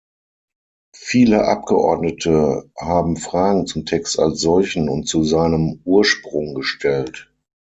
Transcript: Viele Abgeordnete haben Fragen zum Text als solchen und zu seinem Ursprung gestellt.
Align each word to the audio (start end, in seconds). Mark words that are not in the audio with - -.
Viele 0.97 1.45
Abgeordnete 1.45 2.71
haben 2.75 3.17
Fragen 3.17 3.67
zum 3.67 3.85
Text 3.85 4.17
als 4.17 4.39
solchen 4.41 4.89
und 4.89 5.07
zu 5.07 5.23
seinem 5.23 5.79
Ursprung 5.85 6.55
gestellt. 6.55 7.31